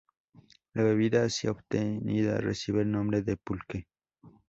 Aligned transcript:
La 0.73 0.81
bebida 0.81 1.25
así 1.25 1.47
obtenida 1.47 2.39
recibe 2.41 2.81
el 2.81 2.89
nombre 2.91 3.21
de 3.21 3.37
Pulque. 3.37 3.85